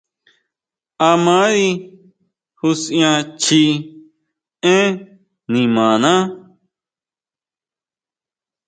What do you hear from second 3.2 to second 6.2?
chji énn nimaná.